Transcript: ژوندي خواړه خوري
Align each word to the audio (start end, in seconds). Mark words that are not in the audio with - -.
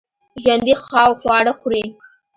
ژوندي 0.41 0.73
خواړه 0.83 1.53
خوري 1.59 1.83